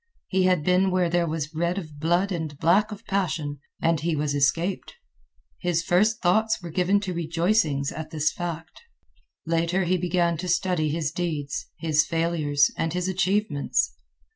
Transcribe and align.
He 0.29 0.45
had 0.45 0.63
been 0.63 0.89
where 0.89 1.11
there 1.11 1.27
was 1.27 1.53
red 1.53 1.77
of 1.77 1.99
blood 1.99 2.31
and 2.31 2.57
black 2.57 2.91
of 2.91 3.05
passion, 3.05 3.59
and 3.79 3.99
he 3.99 4.15
was 4.15 4.33
escaped. 4.33 4.95
His 5.59 5.83
first 5.83 6.23
thoughts 6.23 6.59
were 6.59 6.71
given 6.71 6.99
to 7.01 7.13
rejoicings 7.13 7.91
at 7.91 8.09
this 8.09 8.31
fact. 8.31 8.81
Later 9.45 9.83
he 9.83 9.97
began 9.99 10.37
to 10.37 10.47
study 10.47 10.89
his 10.89 11.11
deeds, 11.11 11.67
his 11.77 12.03
failures, 12.03 12.71
and 12.75 12.93
his 12.93 13.07
achievements. 13.07 13.93